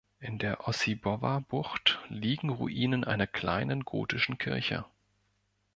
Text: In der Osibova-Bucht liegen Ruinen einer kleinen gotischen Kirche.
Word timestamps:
In 0.19 0.39
der 0.39 0.67
Osibova-Bucht 0.67 1.99
liegen 2.09 2.49
Ruinen 2.49 3.03
einer 3.03 3.27
kleinen 3.27 3.85
gotischen 3.85 4.39
Kirche. 4.39 4.83